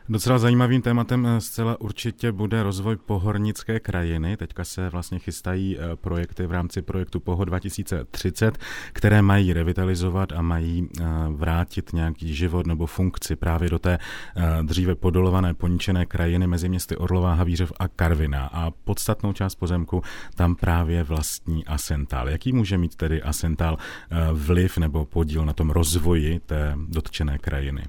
Docela 0.09 0.39
zajímavým 0.39 0.83
tématem 0.83 1.27
eh, 1.27 1.41
zcela 1.41 1.81
určitě 1.81 2.33
bude 2.33 2.63
rozvoj 2.63 2.97
pohornické 2.97 3.81
krajiny. 3.81 4.37
Teďka 4.37 4.65
se 4.65 4.89
vlastně 4.89 5.19
chystají 5.19 5.79
eh, 5.79 5.97
projekty 5.97 6.47
v 6.47 6.53
rámci 6.53 6.83
projektu 6.83 7.21
Poho 7.21 7.45
2030, 7.45 8.59
které 8.93 9.23
mají 9.23 9.53
revitalizovat 9.53 10.33
a 10.33 10.43
mají 10.43 10.89
eh, 10.89 11.05
vrátit 11.29 11.93
nějaký 11.93 12.35
život 12.35 12.67
nebo 12.67 12.87
funkci 12.87 13.37
právě 13.37 13.71
do 13.71 13.79
té 13.79 13.99
dříve 14.63 14.95
podolované, 14.95 15.55
poničené 15.55 16.07
krajiny 16.07 16.47
mezi 16.47 16.69
městy 16.69 16.97
Orlová, 16.97 17.35
Havířov 17.35 17.73
a 17.79 17.89
Karvina. 17.89 18.47
A 18.53 18.71
podstatnou 18.71 19.33
část 19.33 19.55
pozemku 19.55 20.03
tam 20.35 20.55
právě 20.55 21.03
vlastní 21.03 21.65
Asentál. 21.65 22.29
Jaký 22.29 22.53
může 22.53 22.79
mít 22.79 22.95
tedy 22.97 23.23
Asentál 23.23 23.79
vliv 24.33 24.79
nebo 24.79 25.05
podíl 25.05 25.45
na 25.45 25.53
tom 25.53 25.71
rozvoji 25.71 26.41
té 26.47 26.75
dotčené 26.89 27.39
krajiny? 27.39 27.83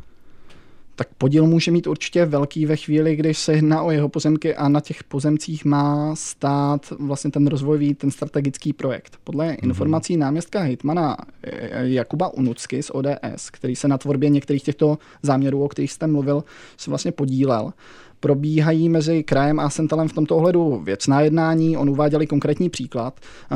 Tak 0.98 1.08
podíl 1.18 1.48
může 1.48 1.72
mít 1.72 1.88
určitě 1.88 2.26
velký 2.26 2.66
ve 2.66 2.76
chvíli, 2.76 3.16
když 3.16 3.38
se 3.38 3.54
jedná 3.54 3.82
o 3.82 3.92
jeho 3.92 4.10
pozemky 4.10 4.56
a 4.56 4.70
na 4.70 4.80
těch 4.80 5.04
pozemcích 5.04 5.66
má 5.66 6.16
stát 6.16 6.94
vlastně 7.00 7.32
ten 7.32 7.48
rozvojový, 7.48 7.94
ten 7.94 8.12
strategický 8.12 8.74
projekt. 8.74 9.18
Podle 9.24 9.48
mm-hmm. 9.48 9.64
informací 9.64 10.18
náměstka 10.18 10.62
Hitmana 10.62 11.18
eh, 11.44 11.88
Jakuba 11.88 12.34
Unucky 12.34 12.84
z 12.84 12.92
ODS, 12.94 13.50
který 13.52 13.76
se 13.76 13.88
na 13.88 13.98
tvorbě 13.98 14.30
některých 14.30 14.64
těchto 14.64 14.98
záměrů, 15.24 15.64
o 15.64 15.68
kterých 15.68 15.92
jste 15.92 16.08
mluvil, 16.08 16.44
se 16.78 16.92
vlastně 16.92 17.12
podílel, 17.12 17.74
probíhají 18.20 18.90
mezi 18.90 19.24
krajem 19.24 19.60
a 19.60 19.70
Sentalem 19.70 20.08
v 20.08 20.14
tomto 20.14 20.38
ohledu 20.38 20.82
věcná 20.84 21.22
jednání. 21.22 21.78
On 21.78 21.90
uváděli 21.90 22.28
konkrétní 22.28 22.70
příklad. 22.70 23.20
Eh, 23.52 23.56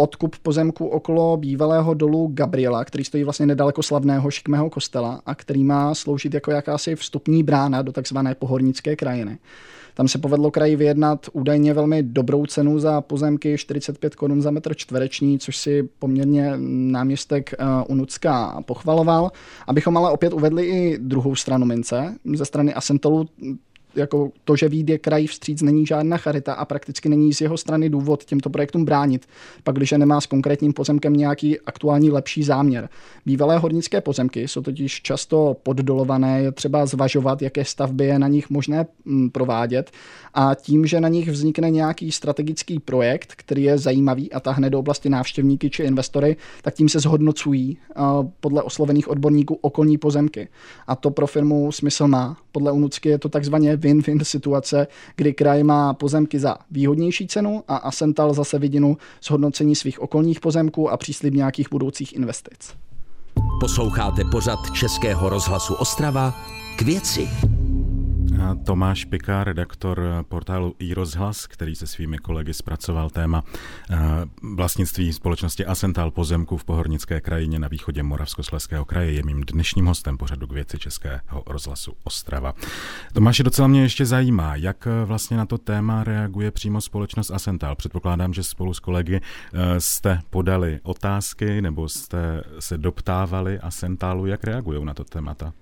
odkup, 0.00 0.36
pozemku 0.42 0.86
okolo 0.86 1.36
bývalého 1.36 1.94
dolu 1.94 2.30
Gabriela, 2.34 2.84
který 2.84 3.04
stojí 3.04 3.24
vlastně 3.24 3.46
nedaleko 3.46 3.82
slavného 3.82 4.30
šikmého 4.30 4.70
kostela 4.70 5.22
a 5.26 5.34
který 5.34 5.64
má 5.64 5.94
sloužit 5.94 6.34
jako 6.34 6.50
jakási 6.50 6.96
vstupní 6.96 7.42
brána 7.42 7.82
do 7.82 7.92
takzvané 7.92 8.34
pohornické 8.34 8.96
krajiny. 8.96 9.38
Tam 9.98 10.08
se 10.08 10.18
povedlo 10.18 10.50
kraji 10.50 10.76
vyjednat 10.76 11.26
údajně 11.32 11.74
velmi 11.74 12.02
dobrou 12.02 12.46
cenu 12.46 12.78
za 12.78 13.00
pozemky 13.00 13.58
45 13.58 14.14
korun 14.14 14.42
za 14.42 14.50
metr 14.50 14.74
čtvereční, 14.74 15.38
což 15.38 15.56
si 15.56 15.88
poměrně 15.98 16.52
náměstek 16.90 17.54
eh, 17.58 17.64
Unucka 17.88 18.62
pochvaloval. 18.66 19.30
Abychom 19.66 19.96
ale 19.96 20.10
opět 20.10 20.32
uvedli 20.32 20.66
i 20.66 20.98
druhou 20.98 21.34
stranu 21.34 21.66
mince. 21.66 22.14
Ze 22.34 22.44
strany 22.44 22.74
Asentolu 22.74 23.28
jako 23.98 24.30
to, 24.44 24.56
že 24.56 24.68
výjde 24.68 24.98
kraj 24.98 25.26
vstříc, 25.26 25.62
není 25.62 25.86
žádná 25.86 26.16
charita 26.16 26.54
a 26.54 26.64
prakticky 26.64 27.08
není 27.08 27.34
z 27.34 27.40
jeho 27.40 27.56
strany 27.56 27.90
důvod 27.90 28.24
těmto 28.24 28.50
projektům 28.50 28.84
bránit, 28.84 29.26
pak 29.62 29.76
když 29.76 29.92
nemá 29.92 30.20
s 30.20 30.26
konkrétním 30.26 30.72
pozemkem 30.72 31.12
nějaký 31.12 31.60
aktuální 31.60 32.10
lepší 32.10 32.42
záměr. 32.42 32.88
Bývalé 33.26 33.58
hornické 33.58 34.00
pozemky 34.00 34.48
jsou 34.48 34.62
totiž 34.62 35.02
často 35.02 35.56
poddolované, 35.62 36.42
je 36.42 36.52
třeba 36.52 36.86
zvažovat, 36.86 37.42
jaké 37.42 37.64
stavby 37.64 38.04
je 38.04 38.18
na 38.18 38.28
nich 38.28 38.50
možné 38.50 38.86
mm, 39.04 39.30
provádět 39.30 39.90
a 40.34 40.54
tím, 40.54 40.86
že 40.86 41.00
na 41.00 41.08
nich 41.08 41.28
vznikne 41.28 41.70
nějaký 41.70 42.12
strategický 42.12 42.78
projekt, 42.78 43.32
který 43.36 43.62
je 43.62 43.78
zajímavý 43.78 44.32
a 44.32 44.40
tahne 44.40 44.70
do 44.70 44.78
oblasti 44.78 45.08
návštěvníky 45.08 45.70
či 45.70 45.82
investory, 45.82 46.36
tak 46.62 46.74
tím 46.74 46.88
se 46.88 47.00
zhodnocují 47.00 47.78
podle 48.40 48.62
oslovených 48.62 49.08
odborníků 49.08 49.58
okolní 49.60 49.98
pozemky. 49.98 50.48
A 50.86 50.96
to 50.96 51.10
pro 51.10 51.26
firmu 51.26 51.72
smysl 51.72 52.08
má. 52.08 52.36
Podle 52.52 52.72
Unucky 52.72 53.08
je 53.08 53.18
to 53.18 53.28
takzvaně 53.28 53.76
win-win 53.88 54.24
situace, 54.24 54.86
kdy 55.16 55.34
kraj 55.34 55.62
má 55.62 55.94
pozemky 55.94 56.38
za 56.38 56.56
výhodnější 56.70 57.26
cenu 57.26 57.64
a 57.68 57.76
Asental 57.76 58.34
zase 58.34 58.58
vidinu 58.58 58.96
zhodnocení 59.24 59.76
svých 59.76 60.00
okolních 60.00 60.40
pozemků 60.40 60.90
a 60.90 60.96
příslib 60.96 61.34
nějakých 61.34 61.70
budoucích 61.70 62.16
investic. 62.16 62.74
Posloucháte 63.60 64.24
pořad 64.24 64.58
Českého 64.74 65.28
rozhlasu 65.28 65.74
Ostrava 65.74 66.34
k 66.78 66.82
věci. 66.82 67.28
Tomáš 68.64 69.04
Pika, 69.04 69.44
redaktor 69.44 70.24
portálu 70.28 70.74
iRozhlas, 70.78 71.46
který 71.46 71.74
se 71.74 71.86
svými 71.86 72.18
kolegy 72.18 72.54
zpracoval 72.54 73.10
téma 73.10 73.44
eh, 73.90 73.96
vlastnictví 74.56 75.12
společnosti 75.12 75.66
Asental 75.66 76.10
pozemku 76.10 76.56
v 76.56 76.64
Pohornické 76.64 77.20
krajině 77.20 77.58
na 77.58 77.68
východě 77.68 78.02
Moravskosleského 78.02 78.84
kraje. 78.84 79.12
Je 79.12 79.22
mým 79.22 79.40
dnešním 79.40 79.86
hostem 79.86 80.18
pořadu 80.18 80.46
k 80.46 80.52
věci 80.52 80.78
Českého 80.78 81.42
rozhlasu 81.46 81.92
Ostrava. 82.04 82.54
Tomáši, 83.12 83.42
docela 83.42 83.68
mě 83.68 83.82
ještě 83.82 84.06
zajímá, 84.06 84.56
jak 84.56 84.86
eh, 84.86 85.04
vlastně 85.04 85.36
na 85.36 85.46
to 85.46 85.58
téma 85.58 86.04
reaguje 86.04 86.50
přímo 86.50 86.80
společnost 86.80 87.30
Asental. 87.30 87.76
Předpokládám, 87.76 88.34
že 88.34 88.42
spolu 88.42 88.74
s 88.74 88.80
kolegy 88.80 89.20
eh, 89.20 89.80
jste 89.80 90.20
podali 90.30 90.80
otázky 90.82 91.62
nebo 91.62 91.88
jste 91.88 92.42
se 92.58 92.78
doptávali 92.78 93.58
Asentalu, 93.58 94.26
jak 94.26 94.44
reagují 94.44 94.84
na 94.84 94.94
to 94.94 95.04
témata. 95.04 95.52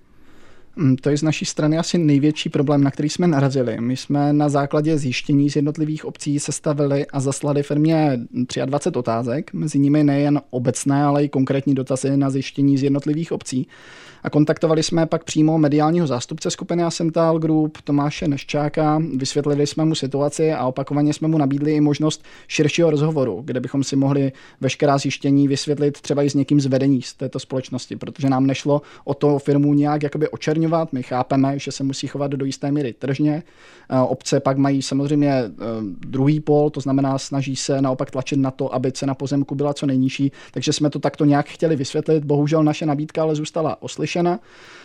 Mm, 0.77 0.95
to 0.95 1.09
je 1.09 1.17
z 1.17 1.23
naší 1.23 1.45
strany 1.45 1.77
asi 1.77 1.97
největší 1.97 2.49
problém, 2.49 2.83
na 2.83 2.91
který 2.91 3.09
jsme 3.09 3.27
narazili. 3.27 3.77
My 3.79 3.97
jsme 3.97 4.33
na 4.33 4.49
základě 4.49 4.97
zjištění 4.97 5.49
z 5.49 5.55
jednotlivých 5.55 6.05
obcí 6.05 6.39
sestavili 6.39 7.05
a 7.05 7.19
zaslali 7.19 7.63
firmě 7.63 8.19
23 8.65 8.99
otázek, 8.99 9.53
mezi 9.53 9.79
nimi 9.79 10.03
nejen 10.03 10.41
obecné, 10.49 11.03
ale 11.03 11.23
i 11.23 11.29
konkrétní 11.29 11.75
dotazy 11.75 12.17
na 12.17 12.29
zjištění 12.29 12.77
z 12.77 12.83
jednotlivých 12.83 13.31
obcí. 13.31 13.67
A 14.23 14.29
kontaktovali 14.29 14.83
jsme 14.83 15.05
pak 15.05 15.23
přímo 15.23 15.57
mediálního 15.57 16.07
zástupce 16.07 16.51
skupiny 16.51 16.83
Asental 16.83 17.39
Group, 17.39 17.77
Tomáše 17.83 18.27
Neščáka, 18.27 19.01
vysvětlili 19.15 19.67
jsme 19.67 19.85
mu 19.85 19.95
situaci 19.95 20.53
a 20.53 20.67
opakovaně 20.67 21.13
jsme 21.13 21.27
mu 21.27 21.37
nabídli 21.37 21.71
i 21.71 21.81
možnost 21.81 22.23
širšího 22.47 22.89
rozhovoru, 22.89 23.41
kde 23.45 23.59
bychom 23.59 23.83
si 23.83 23.95
mohli 23.95 24.31
veškerá 24.61 24.97
zjištění 24.97 25.47
vysvětlit 25.47 26.01
třeba 26.01 26.23
i 26.23 26.29
s 26.29 26.33
někým 26.33 26.61
z 26.61 26.65
vedení 26.65 27.01
z 27.01 27.13
této 27.13 27.39
společnosti, 27.39 27.95
protože 27.95 28.29
nám 28.29 28.47
nešlo 28.47 28.81
o 29.03 29.13
to 29.13 29.39
firmu 29.39 29.73
nějak 29.73 30.03
jakoby 30.03 30.27
očerňovat. 30.67 30.93
My 30.93 31.03
chápeme, 31.03 31.59
že 31.59 31.71
se 31.71 31.83
musí 31.83 32.07
chovat 32.07 32.31
do 32.31 32.45
jisté 32.45 32.71
míry 32.71 32.93
tržně. 32.93 33.43
Obce 34.07 34.39
pak 34.39 34.57
mají 34.57 34.81
samozřejmě 34.81 35.29
e, 35.29 35.51
druhý 35.99 36.39
pol, 36.39 36.69
to 36.69 36.81
znamená 36.81 37.17
snaží 37.17 37.55
se 37.55 37.81
naopak 37.81 38.11
tlačit 38.11 38.39
na 38.39 38.51
to, 38.51 38.73
aby 38.73 38.91
cena 38.91 39.15
pozemku 39.15 39.55
byla 39.55 39.73
co 39.73 39.85
nejnižší, 39.85 40.31
takže 40.51 40.73
jsme 40.73 40.89
to 40.89 40.99
takto 40.99 41.25
nějak 41.25 41.45
chtěli 41.47 41.75
vysvětlit. 41.75 42.23
Bohužel 42.25 42.63
naše 42.63 42.85
nabídka 42.85 43.21
ale 43.21 43.35
zůstala 43.35 43.81
oslyšena. 43.81 44.39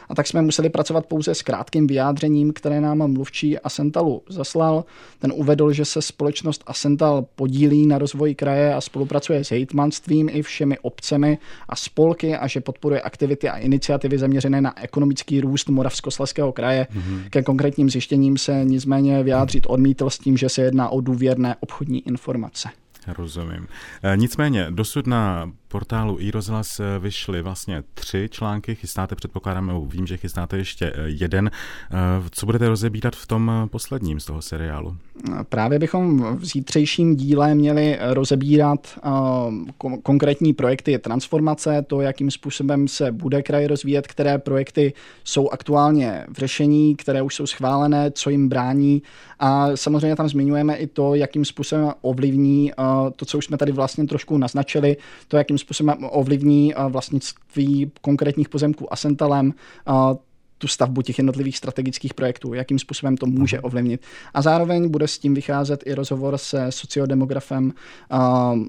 A 0.09 0.15
tak 0.15 0.27
jsme 0.27 0.43
museli 0.43 0.69
pracovat 0.69 1.07
pouze 1.07 1.35
s 1.35 1.43
krátkým 1.43 1.87
vyjádřením, 1.87 2.53
které 2.53 2.81
nám 2.81 3.12
mluvčí 3.12 3.59
Asentalu 3.59 4.23
zaslal. 4.29 4.85
Ten 5.19 5.33
uvedl, 5.37 5.73
že 5.73 5.85
se 5.85 6.03
společnost 6.03 6.62
Asental 6.67 7.25
podílí 7.37 7.87
na 7.87 7.99
rozvoji 7.99 8.35
kraje 8.35 8.75
a 8.75 8.81
spolupracuje 8.81 9.45
s 9.45 9.51
hejtmanstvím 9.51 10.29
i 10.33 10.43
všemi 10.43 10.79
obcemi 10.79 11.39
a 11.69 11.77
spolky 11.77 12.37
a 12.37 12.47
že 12.47 12.61
podporuje 12.61 13.01
aktivity 13.01 13.49
a 13.49 13.57
iniciativy 13.57 14.19
zaměřené 14.19 14.61
na 14.61 14.83
ekonomický 14.83 15.41
růst 15.41 15.69
Moravskoslezského 15.73 16.52
kraje. 16.52 16.87
Mm-hmm. 16.95 17.23
Ke 17.31 17.43
konkrétním 17.43 17.91
zjištěním 17.91 18.38
se 18.38 18.64
nicméně 18.64 19.23
vyjádřit 19.23 19.64
odmítl 19.69 20.11
s 20.11 20.19
tím, 20.19 20.37
že 20.37 20.49
se 20.49 20.62
jedná 20.62 20.88
o 20.88 21.00
důvěrné 21.00 21.57
obchodní 21.61 22.09
informace. 22.09 22.69
Rozumím. 23.19 23.67
E, 24.02 24.17
nicméně, 24.17 24.67
dosud 24.71 25.07
na 25.07 25.50
portálu 25.73 26.17
iRozhlas 26.21 26.81
vyšly 26.99 27.43
vlastně 27.43 27.83
tři 27.95 28.29
články, 28.31 28.75
chystáte, 28.75 29.14
předpokládám, 29.14 29.88
vím, 29.88 30.07
že 30.07 30.17
chystáte 30.17 30.59
ještě 30.59 30.93
jeden. 31.05 31.50
Co 32.31 32.47
budete 32.47 32.69
rozebírat 32.69 33.17
v 33.17 33.26
tom 33.26 33.69
posledním 33.71 34.21
z 34.21 34.25
toho 34.25 34.43
seriálu? 34.43 34.97
Právě 35.49 35.79
bychom 35.79 36.37
v 36.37 36.45
zítřejším 36.45 37.17
díle 37.17 37.55
měli 37.55 37.99
rozebírat 38.00 38.99
konkrétní 40.02 40.52
projekty 40.52 40.99
transformace, 40.99 41.85
to, 41.87 42.00
jakým 42.00 42.31
způsobem 42.31 42.88
se 42.88 43.12
bude 43.12 43.43
kraj 43.43 43.67
rozvíjet, 43.67 44.07
které 44.07 44.38
projekty 44.38 44.93
jsou 45.25 45.49
aktuálně 45.49 46.25
v 46.29 46.38
řešení, 46.38 46.97
které 46.97 47.23
už 47.23 47.35
jsou 47.35 47.47
schválené, 47.47 48.11
co 48.11 48.31
jim 48.31 48.49
brání. 48.49 49.02
A 49.38 49.76
samozřejmě 49.76 50.17
tam 50.17 50.29
zmiňujeme 50.29 50.76
i 50.76 50.87
to, 50.87 51.14
jakým 51.14 51.45
způsobem 51.45 51.91
ovlivní 52.00 52.73
to, 53.17 53.25
co 53.25 53.38
už 53.38 53.45
jsme 53.45 53.57
tady 53.57 53.73
vlastně 53.73 54.07
trošku 54.07 54.38
naznačili, 54.38 54.97
to, 55.29 55.37
jakým 55.37 55.59
způsobem 55.62 55.97
ovlivní 56.00 56.75
vlastnictví 56.88 57.92
konkrétních 58.00 58.49
pozemků 58.49 58.92
Asentalem, 58.92 59.54
tu 60.62 60.69
stavbu 60.69 61.02
těch 61.02 61.19
jednotlivých 61.19 61.59
strategických 61.59 62.14
projektů, 62.14 62.54
jakým 62.54 62.78
způsobem 62.78 63.16
to 63.16 63.26
může 63.26 63.61
ovlivnit. 63.61 64.02
A 64.35 64.42
zároveň 64.42 64.88
bude 64.88 65.09
s 65.09 65.19
tím 65.19 65.35
vycházet 65.35 65.83
i 65.87 65.95
rozhovor 65.95 66.38
se 66.38 66.73
sociodemografem 66.73 67.73
uh, 68.12 68.21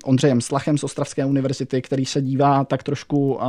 Ondřejem 0.06 0.42
Slachem 0.42 0.78
z 0.78 0.84
Ostravské 0.84 1.26
univerzity, 1.26 1.82
který 1.82 2.06
se 2.06 2.22
dívá 2.22 2.64
tak 2.64 2.84
trošku 2.84 3.34
uh, 3.34 3.42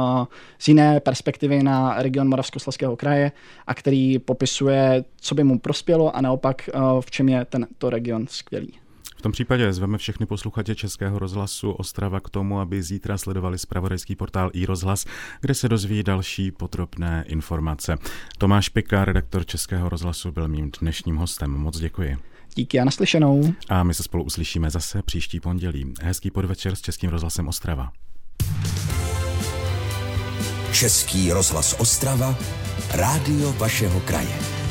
z 0.58 0.68
jiné 0.68 1.00
perspektivy 1.00 1.62
na 1.62 2.02
region 2.02 2.28
Moravskoslezského 2.28 2.96
kraje 2.96 3.32
a 3.66 3.74
který 3.74 4.18
popisuje, 4.18 5.04
co 5.20 5.34
by 5.34 5.44
mu 5.44 5.58
prospělo 5.58 6.16
a 6.16 6.20
naopak 6.20 6.70
uh, 6.74 7.00
v 7.00 7.10
čem 7.10 7.28
je 7.28 7.44
tento 7.44 7.90
region 7.90 8.26
skvělý 8.28 8.83
tom 9.24 9.32
případě 9.32 9.72
zveme 9.72 9.98
všechny 9.98 10.26
posluchače 10.26 10.74
Českého 10.74 11.18
rozhlasu 11.18 11.70
Ostrava 11.70 12.20
k 12.20 12.30
tomu, 12.30 12.60
aby 12.60 12.82
zítra 12.82 13.18
sledovali 13.18 13.58
zpravodajský 13.58 14.16
portál 14.16 14.50
i 14.52 14.66
rozhlas, 14.66 15.04
kde 15.40 15.54
se 15.54 15.68
dozví 15.68 16.02
další 16.02 16.50
potropné 16.50 17.24
informace. 17.26 17.96
Tomáš 18.38 18.68
Pika, 18.68 19.04
redaktor 19.04 19.46
Českého 19.46 19.88
rozhlasu, 19.88 20.32
byl 20.32 20.48
mým 20.48 20.70
dnešním 20.80 21.16
hostem. 21.16 21.50
Moc 21.50 21.78
děkuji. 21.78 22.18
Díky 22.54 22.80
a 22.80 22.84
naslyšenou. 22.84 23.54
A 23.68 23.82
my 23.82 23.94
se 23.94 24.02
spolu 24.02 24.24
uslyšíme 24.24 24.70
zase 24.70 25.02
příští 25.02 25.40
pondělí. 25.40 25.94
Hezký 26.02 26.30
podvečer 26.30 26.76
s 26.76 26.80
Českým 26.80 27.10
rozhlasem 27.10 27.48
Ostrava. 27.48 27.92
Český 30.72 31.32
rozhlas 31.32 31.76
Ostrava, 31.78 32.38
rádio 32.94 33.52
vašeho 33.52 34.00
kraje. 34.00 34.63